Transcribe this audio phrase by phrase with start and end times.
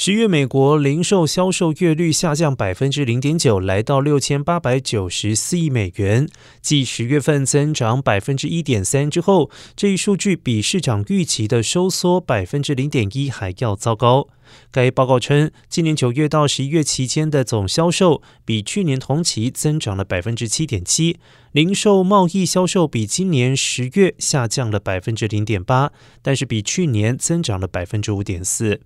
[0.00, 6.28] 十月美国零售销售月率下降百分之零点九来到六千八百九十四亿美元。
[6.62, 14.28] 继十月份增长百分之一点三之后这一数据比市场预期的收缩百分之零点一还要糟糕。
[14.70, 21.18] 该报告称今年九月到十一月期间的总销售比去年同期增长了百分之七点七
[21.50, 25.90] 零售贸易销售比今年十月下降了百分之零点八
[26.22, 28.82] 但是比去年增长了百分之五点四。